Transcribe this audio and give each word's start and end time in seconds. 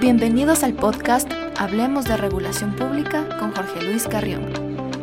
Bienvenidos 0.00 0.62
al 0.62 0.74
podcast 0.74 1.28
Hablemos 1.58 2.04
de 2.04 2.16
Regulación 2.16 2.76
Pública 2.76 3.36
con 3.40 3.50
Jorge 3.50 3.82
Luis 3.82 4.06
Carrión, 4.06 4.44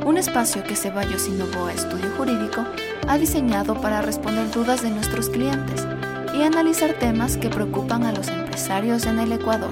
un 0.05 0.18
espacio 0.18 0.64
que 0.64 0.77
Ceballos 0.77 1.27
Innovoa 1.27 1.73
Estudio 1.73 2.09
Jurídico 2.16 2.64
ha 3.05 3.18
diseñado 3.18 3.81
para 3.81 4.02
responder 4.02 4.50
dudas 4.52 4.84
de 4.84 4.91
nuestros 4.91 5.30
clientes 5.30 5.86
y 6.34 6.44
analizar 6.44 6.94
temas 6.94 7.36
que 7.36 7.50
preocupan 7.50 8.04
a 8.04 8.13
los 8.13 8.30
empresarios 8.30 9.05
en 9.05 9.20
el 9.20 9.34
Ecuador. 9.34 9.71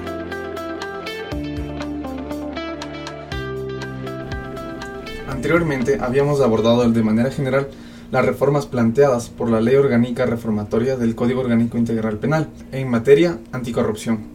Anteriormente 5.30 6.00
habíamos 6.02 6.42
abordado 6.42 6.86
de 6.90 7.02
manera 7.02 7.30
general 7.30 7.68
las 8.10 8.26
reformas 8.26 8.66
planteadas 8.66 9.30
por 9.30 9.48
la 9.48 9.62
Ley 9.62 9.76
Orgánica 9.76 10.26
Reformatoria 10.26 10.98
del 10.98 11.14
Código 11.14 11.40
Orgánico 11.40 11.78
Integral 11.78 12.18
Penal 12.18 12.50
en 12.72 12.90
materia 12.90 13.38
anticorrupción. 13.52 14.33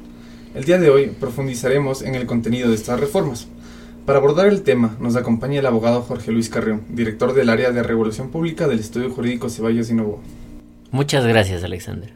El 0.55 0.63
día 0.63 0.79
de 0.79 0.89
hoy 0.89 1.11
profundizaremos 1.19 2.01
en 2.01 2.15
el 2.15 2.25
contenido 2.25 2.69
de 2.69 2.75
estas 2.75 2.99
reformas. 2.99 3.47
Para 4.07 4.17
abordar 4.17 4.47
el 4.47 4.63
tema 4.63 4.97
nos 4.99 5.15
acompaña 5.15 5.59
el 5.59 5.65
abogado 5.67 6.01
Jorge 6.01 6.31
Luis 6.31 6.49
Carrión, 6.49 6.81
director 6.89 7.35
del 7.35 7.49
área 7.49 7.71
de 7.71 7.83
regulación 7.83 8.29
pública 8.29 8.67
del 8.67 8.79
Estudio 8.79 9.11
Jurídico 9.11 9.51
Ceballos 9.51 9.91
y 9.91 9.93
Novo. 9.93 10.21
Muchas 10.89 11.23
gracias, 11.27 11.63
Alexander. 11.63 12.11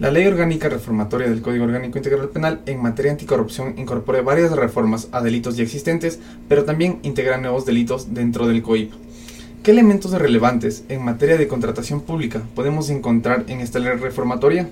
La 0.00 0.10
Ley 0.10 0.26
Orgánica 0.26 0.68
Reformatoria 0.68 1.30
del 1.30 1.42
Código 1.42 1.64
Orgánico 1.64 1.96
Integral 1.96 2.28
Penal 2.30 2.60
en 2.66 2.82
materia 2.82 3.12
anticorrupción 3.12 3.78
incorpora 3.78 4.20
varias 4.22 4.50
reformas 4.50 5.06
a 5.12 5.22
delitos 5.22 5.56
ya 5.56 5.62
existentes, 5.62 6.18
pero 6.48 6.64
también 6.64 6.98
integra 7.04 7.38
nuevos 7.38 7.64
delitos 7.64 8.12
dentro 8.14 8.48
del 8.48 8.64
COIP. 8.64 8.92
¿Qué 9.62 9.70
elementos 9.70 10.10
relevantes 10.10 10.82
en 10.88 11.04
materia 11.04 11.36
de 11.36 11.46
contratación 11.46 12.00
pública 12.00 12.42
podemos 12.56 12.90
encontrar 12.90 13.44
en 13.46 13.60
esta 13.60 13.78
ley 13.78 13.92
reformatoria? 13.92 14.68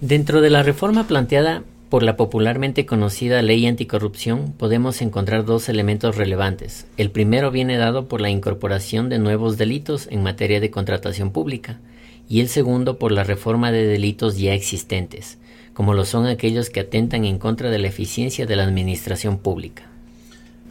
Dentro 0.00 0.40
de 0.40 0.48
la 0.48 0.62
reforma 0.62 1.08
planteada 1.08 1.64
por 1.88 2.04
la 2.04 2.16
popularmente 2.16 2.86
conocida 2.86 3.42
Ley 3.42 3.66
Anticorrupción 3.66 4.52
podemos 4.52 5.02
encontrar 5.02 5.44
dos 5.44 5.68
elementos 5.68 6.14
relevantes. 6.14 6.86
El 6.96 7.10
primero 7.10 7.50
viene 7.50 7.76
dado 7.78 8.06
por 8.06 8.20
la 8.20 8.30
incorporación 8.30 9.08
de 9.08 9.18
nuevos 9.18 9.58
delitos 9.58 10.06
en 10.12 10.22
materia 10.22 10.60
de 10.60 10.70
contratación 10.70 11.32
pública 11.32 11.80
y 12.28 12.38
el 12.38 12.48
segundo 12.48 12.96
por 12.96 13.10
la 13.10 13.24
reforma 13.24 13.72
de 13.72 13.86
delitos 13.86 14.38
ya 14.38 14.54
existentes, 14.54 15.38
como 15.74 15.94
lo 15.94 16.04
son 16.04 16.26
aquellos 16.26 16.70
que 16.70 16.78
atentan 16.78 17.24
en 17.24 17.40
contra 17.40 17.68
de 17.68 17.78
la 17.78 17.88
eficiencia 17.88 18.46
de 18.46 18.54
la 18.54 18.62
administración 18.62 19.38
pública. 19.38 19.82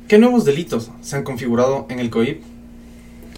¿Qué 0.08 0.18
nuevos 0.20 0.46
delitos 0.46 0.90
se 1.02 1.18
han 1.18 1.26
configurado 1.26 1.86
en 1.90 2.00
el 2.00 2.10
COIP? 2.10 2.44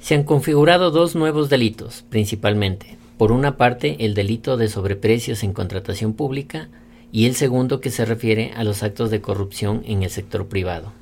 Se 0.01 0.13
han 0.13 0.23
configurado 0.23 0.91
dos 0.91 1.15
nuevos 1.15 1.49
delitos, 1.49 2.05
principalmente. 2.09 2.98
Por 3.19 3.33
una 3.33 3.57
parte, 3.57 3.97
el 4.05 4.13
delito 4.13 4.55
de 4.55 4.69
sobreprecios 4.69 5.43
en 5.43 5.51
contratación 5.51 6.13
pública 6.13 6.69
y 7.11 7.25
el 7.25 7.35
segundo 7.35 7.81
que 7.81 7.89
se 7.89 8.05
refiere 8.05 8.53
a 8.55 8.63
los 8.63 8.81
actos 8.81 9.11
de 9.11 9.19
corrupción 9.19 9.83
en 9.85 10.03
el 10.03 10.09
sector 10.09 10.47
privado. 10.47 10.93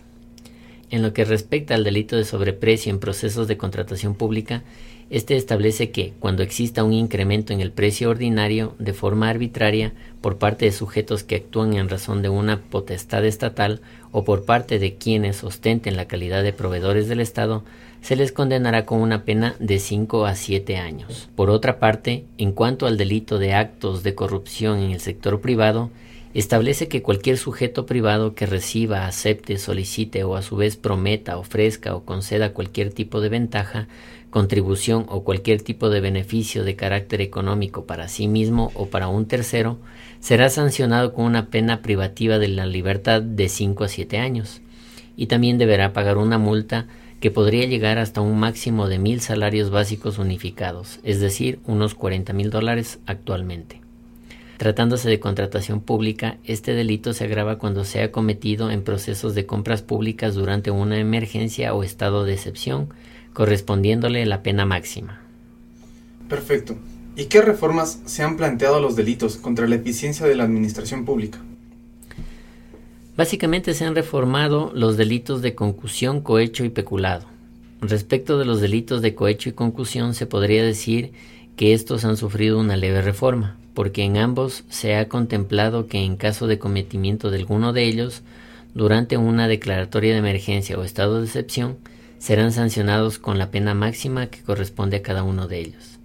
En 0.89 1.03
lo 1.03 1.13
que 1.13 1.25
respecta 1.25 1.75
al 1.75 1.83
delito 1.83 2.15
de 2.15 2.25
sobreprecio 2.25 2.91
en 2.91 2.97
procesos 2.97 3.47
de 3.47 3.57
contratación 3.57 4.15
pública, 4.15 4.63
este 5.11 5.35
establece 5.35 5.91
que, 5.91 6.13
cuando 6.19 6.41
exista 6.41 6.83
un 6.83 6.93
incremento 6.93 7.53
en 7.53 7.61
el 7.61 7.71
precio 7.71 8.09
ordinario 8.09 8.73
de 8.79 8.93
forma 8.93 9.29
arbitraria 9.29 9.93
por 10.19 10.39
parte 10.39 10.65
de 10.65 10.71
sujetos 10.71 11.23
que 11.23 11.35
actúan 11.35 11.75
en 11.75 11.87
razón 11.87 12.23
de 12.23 12.29
una 12.29 12.61
potestad 12.61 13.25
estatal 13.25 13.79
o 14.11 14.23
por 14.23 14.43
parte 14.43 14.79
de 14.79 14.95
quienes 14.95 15.43
ostenten 15.43 15.95
la 15.95 16.07
calidad 16.07 16.41
de 16.41 16.51
proveedores 16.51 17.07
del 17.09 17.19
Estado, 17.19 17.63
se 18.07 18.15
les 18.15 18.31
condenará 18.31 18.85
con 18.85 19.01
una 19.01 19.25
pena 19.25 19.57
de 19.59 19.79
5 19.79 20.27
a 20.27 20.33
7 20.33 20.77
años. 20.77 21.27
Por 21.35 21.49
otra 21.49 21.77
parte, 21.77 22.23
en 22.37 22.53
cuanto 22.53 22.87
al 22.87 22.95
delito 22.95 23.37
de 23.37 23.53
actos 23.53 24.01
de 24.01 24.15
corrupción 24.15 24.79
en 24.79 24.91
el 24.91 25.01
sector 25.01 25.41
privado, 25.41 25.89
establece 26.33 26.87
que 26.87 27.01
cualquier 27.01 27.37
sujeto 27.37 27.85
privado 27.85 28.33
que 28.33 28.45
reciba, 28.45 29.07
acepte, 29.07 29.57
solicite 29.57 30.23
o 30.23 30.37
a 30.37 30.41
su 30.41 30.55
vez 30.55 30.77
prometa, 30.77 31.37
ofrezca 31.37 31.95
o 31.95 32.05
conceda 32.05 32.53
cualquier 32.53 32.93
tipo 32.93 33.19
de 33.19 33.27
ventaja, 33.27 33.89
contribución 34.29 35.05
o 35.09 35.25
cualquier 35.25 35.61
tipo 35.61 35.89
de 35.89 35.99
beneficio 35.99 36.63
de 36.63 36.77
carácter 36.77 37.19
económico 37.19 37.83
para 37.83 38.07
sí 38.07 38.29
mismo 38.29 38.71
o 38.73 38.85
para 38.85 39.09
un 39.09 39.25
tercero, 39.25 39.79
será 40.21 40.47
sancionado 40.47 41.13
con 41.13 41.25
una 41.25 41.47
pena 41.47 41.81
privativa 41.81 42.39
de 42.39 42.47
la 42.47 42.67
libertad 42.67 43.21
de 43.21 43.49
5 43.49 43.83
a 43.83 43.89
7 43.89 44.17
años 44.17 44.61
y 45.17 45.25
también 45.25 45.57
deberá 45.57 45.91
pagar 45.91 46.17
una 46.17 46.37
multa 46.37 46.87
que 47.19 47.31
podría 47.31 47.65
llegar 47.65 47.97
hasta 47.97 48.21
un 48.21 48.39
máximo 48.39 48.87
de 48.87 48.99
mil 48.99 49.21
salarios 49.21 49.69
básicos 49.69 50.19
unificados, 50.19 50.99
es 51.03 51.19
decir, 51.19 51.59
unos 51.65 51.95
40 51.95 52.33
mil 52.33 52.49
dólares 52.49 52.99
actualmente. 53.05 53.81
Tratándose 54.57 55.09
de 55.09 55.19
contratación 55.19 55.81
pública, 55.81 56.37
este 56.43 56.73
delito 56.73 57.13
se 57.13 57.25
agrava 57.25 57.59
cuando 57.59 57.83
sea 57.83 58.11
cometido 58.11 58.71
en 58.71 58.83
procesos 58.83 59.35
de 59.35 59.45
compras 59.45 59.83
públicas 59.83 60.33
durante 60.33 60.71
una 60.71 60.99
emergencia 60.99 61.73
o 61.73 61.83
estado 61.83 62.25
de 62.25 62.33
excepción, 62.33 62.89
correspondiéndole 63.33 64.25
la 64.25 64.41
pena 64.41 64.65
máxima. 64.65 65.21
Perfecto. 66.27 66.75
¿Y 67.15 67.25
qué 67.25 67.41
reformas 67.41 68.01
se 68.05 68.23
han 68.23 68.35
planteado 68.35 68.77
a 68.77 68.79
los 68.79 68.95
delitos 68.95 69.37
contra 69.37 69.67
la 69.67 69.75
eficiencia 69.75 70.25
de 70.25 70.35
la 70.35 70.43
administración 70.43 71.05
pública? 71.05 71.39
Básicamente 73.17 73.73
se 73.73 73.83
han 73.83 73.95
reformado 73.95 74.71
los 74.75 74.95
delitos 74.95 75.41
de 75.41 75.55
concusión, 75.55 76.21
cohecho 76.21 76.63
y 76.63 76.69
peculado. 76.69 77.25
Respecto 77.81 78.37
de 78.37 78.45
los 78.45 78.61
delitos 78.61 79.01
de 79.01 79.15
cohecho 79.15 79.49
y 79.49 79.53
concusión 79.53 80.13
se 80.13 80.27
podría 80.27 80.63
decir 80.63 81.13
que 81.55 81.73
estos 81.73 82.05
han 82.05 82.15
sufrido 82.15 82.59
una 82.59 82.77
leve 82.77 83.01
reforma, 83.01 83.57
porque 83.73 84.03
en 84.03 84.17
ambos 84.17 84.65
se 84.69 84.95
ha 84.95 85.09
contemplado 85.09 85.87
que 85.87 85.97
en 85.97 86.15
caso 86.15 86.45
de 86.45 86.59
cometimiento 86.59 87.31
de 87.31 87.39
alguno 87.39 87.73
de 87.73 87.85
ellos, 87.85 88.21
durante 88.75 89.17
una 89.17 89.47
declaratoria 89.47 90.13
de 90.13 90.19
emergencia 90.19 90.77
o 90.77 90.83
estado 90.83 91.19
de 91.19 91.25
excepción, 91.25 91.77
serán 92.19 92.51
sancionados 92.51 93.17
con 93.17 93.39
la 93.39 93.49
pena 93.49 93.73
máxima 93.73 94.27
que 94.27 94.43
corresponde 94.43 94.97
a 94.97 95.01
cada 95.01 95.23
uno 95.23 95.47
de 95.47 95.59
ellos. 95.59 95.97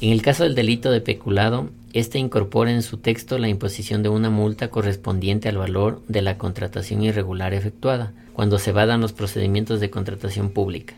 En 0.00 0.10
el 0.10 0.22
caso 0.22 0.44
del 0.44 0.54
delito 0.54 0.92
de 0.92 1.00
peculado, 1.00 1.70
éste 1.92 2.18
incorpora 2.18 2.72
en 2.72 2.82
su 2.82 2.96
texto 2.98 3.38
la 3.38 3.48
imposición 3.48 4.02
de 4.02 4.08
una 4.08 4.30
multa 4.30 4.68
correspondiente 4.68 5.48
al 5.48 5.58
valor 5.58 6.02
de 6.08 6.22
la 6.22 6.38
contratación 6.38 7.02
irregular 7.02 7.54
efectuada, 7.54 8.12
cuando 8.32 8.58
se 8.58 8.72
vadan 8.72 9.00
los 9.00 9.12
procedimientos 9.12 9.80
de 9.80 9.90
contratación 9.90 10.50
pública, 10.50 10.94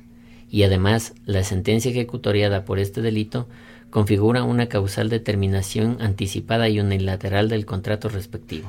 y 0.50 0.62
además 0.62 1.15
la 1.27 1.43
sentencia 1.43 1.91
ejecutoriada 1.91 2.65
por 2.65 2.78
este 2.78 3.03
delito 3.03 3.49
configura 3.91 4.43
una 4.43 4.66
causal 4.66 5.09
determinación 5.09 5.99
anticipada 6.00 6.69
y 6.69 6.81
unilateral 6.81 7.49
del 7.49 7.65
contrato 7.65 8.09
respectivo. 8.09 8.69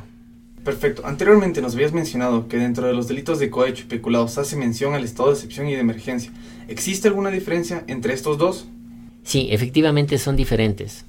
Perfecto. 0.64 1.04
Anteriormente 1.06 1.62
nos 1.62 1.76
habías 1.76 1.94
mencionado 1.94 2.48
que 2.48 2.58
dentro 2.58 2.88
de 2.88 2.94
los 2.94 3.08
delitos 3.08 3.38
de 3.38 3.52
cohecho 3.52 3.84
y 3.84 3.88
peculado 3.88 4.28
se 4.28 4.42
hace 4.42 4.56
mención 4.56 4.96
al 4.96 5.04
estado 5.04 5.30
de 5.30 5.36
excepción 5.36 5.68
y 5.68 5.76
de 5.76 5.82
emergencia. 5.82 6.32
¿Existe 6.68 7.08
alguna 7.08 7.30
diferencia 7.30 7.84
entre 7.88 8.14
estos 8.14 8.40
dos? 8.40 8.66
Sí, 9.24 9.48
efectivamente 9.52 10.18
son 10.18 10.36
diferentes. 10.36 11.06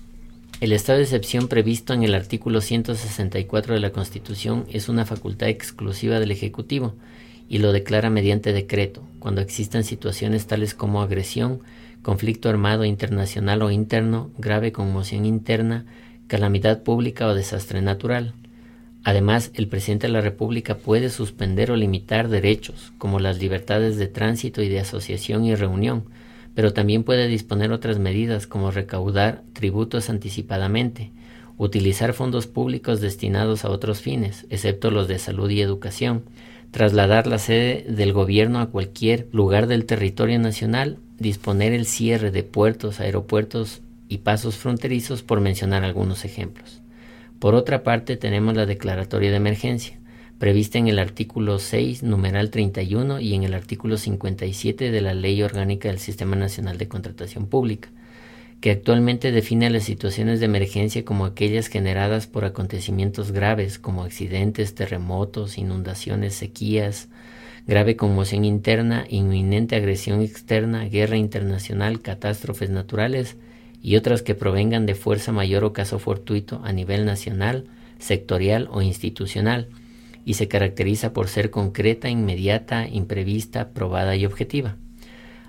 El 0.60 0.72
estado 0.72 0.98
de 0.98 1.04
excepción 1.04 1.48
previsto 1.48 1.92
en 1.92 2.02
el 2.02 2.14
artículo 2.14 2.60
164 2.60 3.74
de 3.74 3.80
la 3.80 3.90
Constitución 3.90 4.64
es 4.72 4.88
una 4.88 5.04
facultad 5.04 5.48
exclusiva 5.48 6.18
del 6.18 6.30
Ejecutivo 6.30 6.94
y 7.48 7.58
lo 7.58 7.72
declara 7.72 8.10
mediante 8.10 8.52
decreto, 8.52 9.02
cuando 9.18 9.40
existan 9.40 9.84
situaciones 9.84 10.46
tales 10.46 10.74
como 10.74 11.02
agresión, 11.02 11.60
conflicto 12.02 12.48
armado 12.48 12.84
internacional 12.84 13.62
o 13.62 13.70
interno, 13.70 14.30
grave 14.38 14.72
conmoción 14.72 15.26
interna, 15.26 15.84
calamidad 16.26 16.82
pública 16.82 17.26
o 17.26 17.34
desastre 17.34 17.82
natural. 17.82 18.32
Además, 19.04 19.52
el 19.54 19.68
presidente 19.68 20.06
de 20.08 20.12
la 20.12 20.20
República 20.20 20.78
puede 20.78 21.10
suspender 21.10 21.70
o 21.70 21.76
limitar 21.76 22.28
derechos, 22.28 22.92
como 22.98 23.20
las 23.20 23.38
libertades 23.38 23.98
de 23.98 24.08
tránsito 24.08 24.62
y 24.62 24.68
de 24.68 24.80
asociación 24.80 25.44
y 25.44 25.54
reunión, 25.54 26.04
pero 26.56 26.72
también 26.72 27.04
puede 27.04 27.28
disponer 27.28 27.70
otras 27.70 27.98
medidas 27.98 28.46
como 28.46 28.70
recaudar 28.70 29.42
tributos 29.52 30.08
anticipadamente, 30.08 31.12
utilizar 31.58 32.14
fondos 32.14 32.46
públicos 32.46 33.02
destinados 33.02 33.66
a 33.66 33.68
otros 33.68 34.00
fines, 34.00 34.46
excepto 34.48 34.90
los 34.90 35.06
de 35.06 35.18
salud 35.18 35.50
y 35.50 35.60
educación, 35.60 36.24
trasladar 36.70 37.26
la 37.26 37.38
sede 37.38 37.84
del 37.86 38.14
gobierno 38.14 38.60
a 38.60 38.70
cualquier 38.70 39.28
lugar 39.32 39.66
del 39.66 39.84
territorio 39.84 40.38
nacional, 40.38 40.96
disponer 41.18 41.74
el 41.74 41.84
cierre 41.84 42.30
de 42.30 42.42
puertos, 42.42 43.00
aeropuertos 43.00 43.82
y 44.08 44.18
pasos 44.18 44.56
fronterizos, 44.56 45.22
por 45.22 45.42
mencionar 45.42 45.84
algunos 45.84 46.24
ejemplos. 46.24 46.80
Por 47.38 47.54
otra 47.54 47.82
parte, 47.82 48.16
tenemos 48.16 48.56
la 48.56 48.64
declaratoria 48.64 49.30
de 49.30 49.36
emergencia, 49.36 49.98
prevista 50.38 50.78
en 50.78 50.88
el 50.88 50.98
artículo 50.98 51.58
6, 51.58 52.02
numeral 52.02 52.50
31 52.50 53.20
y 53.20 53.34
en 53.34 53.42
el 53.42 53.54
artículo 53.54 53.96
57 53.96 54.90
de 54.90 55.00
la 55.00 55.14
Ley 55.14 55.42
Orgánica 55.42 55.88
del 55.88 55.98
Sistema 55.98 56.36
Nacional 56.36 56.76
de 56.76 56.88
Contratación 56.88 57.46
Pública, 57.46 57.88
que 58.60 58.70
actualmente 58.70 59.32
define 59.32 59.70
las 59.70 59.84
situaciones 59.84 60.40
de 60.40 60.46
emergencia 60.46 61.04
como 61.04 61.24
aquellas 61.24 61.68
generadas 61.68 62.26
por 62.26 62.44
acontecimientos 62.44 63.32
graves 63.32 63.78
como 63.78 64.02
accidentes, 64.02 64.74
terremotos, 64.74 65.56
inundaciones, 65.56 66.34
sequías, 66.34 67.08
grave 67.66 67.96
conmoción 67.96 68.44
interna, 68.44 69.06
inminente 69.08 69.76
agresión 69.76 70.20
externa, 70.20 70.84
guerra 70.84 71.16
internacional, 71.16 72.00
catástrofes 72.00 72.70
naturales 72.70 73.36
y 73.82 73.96
otras 73.96 74.22
que 74.22 74.34
provengan 74.34 74.84
de 74.84 74.94
fuerza 74.94 75.32
mayor 75.32 75.64
o 75.64 75.72
caso 75.72 75.98
fortuito 75.98 76.60
a 76.64 76.72
nivel 76.72 77.06
nacional, 77.06 77.64
sectorial 77.98 78.68
o 78.70 78.82
institucional, 78.82 79.68
y 80.26 80.34
se 80.34 80.48
caracteriza 80.48 81.12
por 81.12 81.28
ser 81.28 81.50
concreta, 81.50 82.10
inmediata, 82.10 82.88
imprevista, 82.88 83.70
probada 83.70 84.16
y 84.16 84.26
objetiva, 84.26 84.76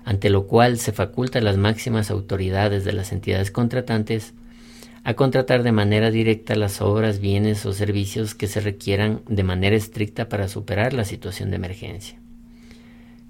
ante 0.04 0.30
lo 0.30 0.46
cual 0.46 0.78
se 0.78 0.92
faculta 0.92 1.40
a 1.40 1.42
las 1.42 1.56
máximas 1.56 2.12
autoridades 2.12 2.84
de 2.84 2.92
las 2.92 3.12
entidades 3.12 3.50
contratantes 3.50 4.34
a 5.02 5.14
contratar 5.14 5.64
de 5.64 5.72
manera 5.72 6.12
directa 6.12 6.54
las 6.54 6.80
obras, 6.80 7.18
bienes 7.18 7.66
o 7.66 7.72
servicios 7.72 8.36
que 8.36 8.46
se 8.46 8.60
requieran 8.60 9.22
de 9.26 9.42
manera 9.42 9.74
estricta 9.74 10.28
para 10.28 10.46
superar 10.46 10.92
la 10.92 11.04
situación 11.04 11.50
de 11.50 11.56
emergencia. 11.56 12.20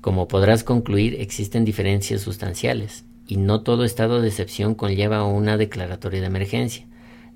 Como 0.03 0.29
podrás 0.29 0.65
concluir, 0.65 1.17
existen 1.19 1.65
diferencias 1.65 2.21
sustanciales, 2.21 3.07
y 3.27 3.39
no 3.39 3.63
todo 3.63 3.85
estado 3.85 4.21
de 4.21 4.29
excepción 4.29 4.75
conlleva 4.75 5.25
una 5.25 5.57
declaratoria 5.57 6.21
de 6.21 6.27
emergencia, 6.27 6.87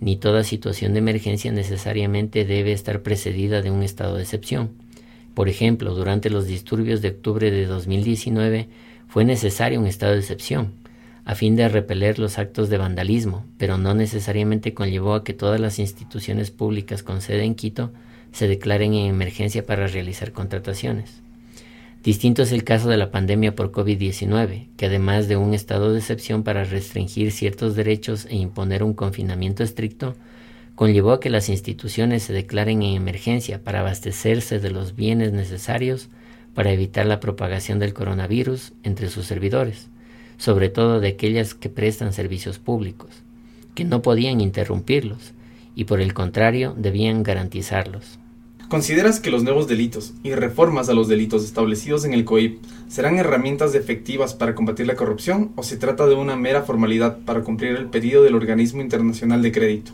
ni 0.02 0.16
toda 0.16 0.42
situación 0.42 0.94
de 0.94 0.98
emergencia 0.98 1.52
necesariamente 1.52 2.44
debe 2.44 2.72
estar 2.72 3.02
precedida 3.02 3.62
de 3.62 3.70
un 3.70 3.84
estado 3.84 4.16
de 4.16 4.22
excepción. 4.24 4.70
Por 5.32 5.48
ejemplo, 5.48 5.94
durante 5.94 6.28
los 6.28 6.46
disturbios 6.46 7.02
de 7.02 7.10
octubre 7.10 7.52
de 7.52 7.66
2019 7.66 8.68
fue 9.06 9.24
necesario 9.24 9.78
un 9.78 9.86
estado 9.86 10.14
de 10.14 10.18
excepción, 10.18 10.72
a 11.24 11.36
fin 11.36 11.54
de 11.54 11.68
repeler 11.68 12.18
los 12.18 12.40
actos 12.40 12.68
de 12.68 12.78
vandalismo, 12.78 13.46
pero 13.58 13.78
no 13.78 13.94
necesariamente 13.94 14.74
conllevó 14.74 15.14
a 15.14 15.22
que 15.22 15.34
todas 15.34 15.60
las 15.60 15.78
instituciones 15.78 16.50
públicas 16.50 17.04
con 17.04 17.20
sede 17.20 17.44
en 17.44 17.54
Quito 17.54 17.92
se 18.32 18.48
declaren 18.48 18.94
en 18.94 19.06
emergencia 19.06 19.64
para 19.64 19.86
realizar 19.86 20.32
contrataciones. 20.32 21.22
Distinto 22.02 22.42
es 22.42 22.50
el 22.50 22.64
caso 22.64 22.88
de 22.88 22.96
la 22.96 23.12
pandemia 23.12 23.54
por 23.54 23.70
COVID-19, 23.70 24.66
que 24.76 24.86
además 24.86 25.28
de 25.28 25.36
un 25.36 25.54
estado 25.54 25.92
de 25.92 26.00
excepción 26.00 26.42
para 26.42 26.64
restringir 26.64 27.30
ciertos 27.30 27.76
derechos 27.76 28.26
e 28.26 28.34
imponer 28.34 28.82
un 28.82 28.92
confinamiento 28.92 29.62
estricto, 29.62 30.16
conllevó 30.74 31.12
a 31.12 31.20
que 31.20 31.30
las 31.30 31.48
instituciones 31.48 32.24
se 32.24 32.32
declaren 32.32 32.82
en 32.82 32.96
emergencia 32.96 33.62
para 33.62 33.80
abastecerse 33.80 34.58
de 34.58 34.70
los 34.70 34.96
bienes 34.96 35.32
necesarios 35.32 36.08
para 36.54 36.72
evitar 36.72 37.06
la 37.06 37.20
propagación 37.20 37.78
del 37.78 37.94
coronavirus 37.94 38.72
entre 38.82 39.08
sus 39.08 39.26
servidores, 39.26 39.88
sobre 40.38 40.70
todo 40.70 40.98
de 40.98 41.08
aquellas 41.08 41.54
que 41.54 41.68
prestan 41.68 42.12
servicios 42.12 42.58
públicos, 42.58 43.10
que 43.76 43.84
no 43.84 44.02
podían 44.02 44.40
interrumpirlos 44.40 45.34
y 45.76 45.84
por 45.84 46.00
el 46.00 46.14
contrario 46.14 46.74
debían 46.76 47.22
garantizarlos. 47.22 48.18
¿Consideras 48.72 49.20
que 49.20 49.30
los 49.30 49.42
nuevos 49.42 49.68
delitos 49.68 50.14
y 50.22 50.34
reformas 50.34 50.88
a 50.88 50.94
los 50.94 51.06
delitos 51.06 51.44
establecidos 51.44 52.06
en 52.06 52.14
el 52.14 52.24
COIP 52.24 52.58
serán 52.88 53.18
herramientas 53.18 53.74
efectivas 53.74 54.32
para 54.32 54.54
combatir 54.54 54.86
la 54.86 54.96
corrupción 54.96 55.52
o 55.56 55.62
se 55.62 55.76
trata 55.76 56.06
de 56.06 56.14
una 56.14 56.36
mera 56.36 56.62
formalidad 56.62 57.18
para 57.26 57.42
cumplir 57.42 57.72
el 57.72 57.90
pedido 57.90 58.22
del 58.22 58.34
Organismo 58.34 58.80
Internacional 58.80 59.42
de 59.42 59.52
Crédito? 59.52 59.92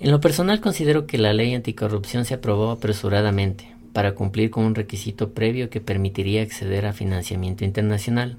En 0.00 0.10
lo 0.10 0.20
personal 0.20 0.60
considero 0.60 1.06
que 1.06 1.18
la 1.18 1.32
ley 1.32 1.54
anticorrupción 1.54 2.24
se 2.24 2.34
aprobó 2.34 2.72
apresuradamente 2.72 3.72
para 3.92 4.16
cumplir 4.16 4.50
con 4.50 4.64
un 4.64 4.74
requisito 4.74 5.30
previo 5.30 5.70
que 5.70 5.80
permitiría 5.80 6.42
acceder 6.42 6.84
a 6.84 6.92
financiamiento 6.94 7.64
internacional. 7.64 8.38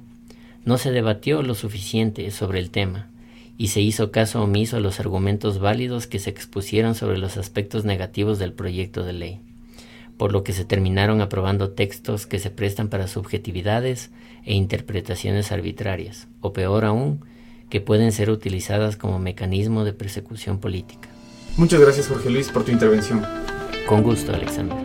No 0.66 0.78
se 0.78 0.92
debatió 0.92 1.44
lo 1.44 1.56
suficiente 1.56 2.30
sobre 2.32 2.60
el 2.60 2.72
tema 2.72 3.08
y 3.58 3.70
se 3.70 3.82
hizo 3.82 4.12
caso 4.12 4.44
omiso 4.44 4.78
a 4.78 4.80
los 4.80 5.00
argumentos 5.00 5.60
válidos 5.60 6.08
que 6.08 6.20
se 6.20 6.30
expusieron 6.30 6.96
sobre 6.96 7.18
los 7.18 7.38
aspectos 7.38 7.86
negativos 7.86 8.38
del 8.38 8.54
proyecto 8.54 9.04
de 9.04 9.14
ley, 9.14 9.40
por 10.18 10.32
lo 10.32 10.44
que 10.44 10.54
se 10.54 10.64
terminaron 10.64 11.22
aprobando 11.22 11.72
textos 11.72 12.28
que 12.28 12.40
se 12.40 12.52
prestan 12.52 12.90
para 12.90 13.08
subjetividades 13.08 14.12
e 14.46 14.54
interpretaciones 14.54 15.52
arbitrarias, 15.52 16.28
o 16.42 16.54
peor 16.54 16.86
aún, 16.86 17.22
que 17.70 17.82
pueden 17.82 18.12
ser 18.12 18.30
utilizadas 18.30 18.96
como 18.96 19.20
mecanismo 19.20 19.84
de 19.84 19.94
persecución 19.94 20.60
política. 20.60 21.10
Muchas 21.58 21.82
gracias 21.82 22.08
Jorge 22.08 22.30
Luis 22.30 22.50
por 22.50 22.64
tu 22.64 22.72
intervención. 22.72 23.26
Con 23.88 24.04
gusto, 24.04 24.34
Alexander. 24.34 24.78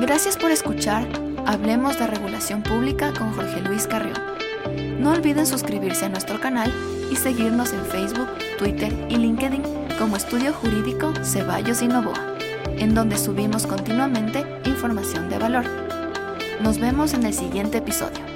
Gracias 0.00 0.36
por 0.36 0.50
escuchar 0.50 1.23
Hablemos 1.46 1.98
de 1.98 2.06
Regulación 2.06 2.62
Pública 2.62 3.12
con 3.12 3.32
Jorge 3.34 3.60
Luis 3.60 3.86
Carrión. 3.86 4.18
No 4.98 5.12
olviden 5.12 5.46
suscribirse 5.46 6.06
a 6.06 6.08
nuestro 6.08 6.40
canal 6.40 6.72
y 7.12 7.16
seguirnos 7.16 7.72
en 7.74 7.84
Facebook, 7.84 8.28
Twitter 8.58 8.92
y 9.10 9.16
LinkedIn 9.16 9.62
como 9.98 10.16
Estudio 10.16 10.54
Jurídico 10.54 11.12
Ceballos 11.22 11.82
y 11.82 11.88
Novoa, 11.88 12.36
en 12.78 12.94
donde 12.94 13.18
subimos 13.18 13.66
continuamente 13.66 14.46
información 14.64 15.28
de 15.28 15.38
valor. 15.38 15.64
Nos 16.62 16.78
vemos 16.78 17.12
en 17.12 17.26
el 17.26 17.34
siguiente 17.34 17.78
episodio. 17.78 18.33